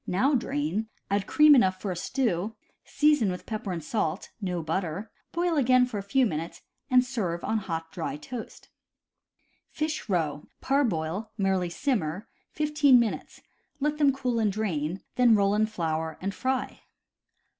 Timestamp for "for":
1.79-1.91, 5.85-5.99